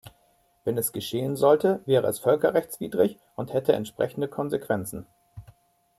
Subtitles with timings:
[0.63, 5.05] Wenn es geschehen sollte, wäre es völkerrechtswidrig und hätte entsprechende Konsequenzen.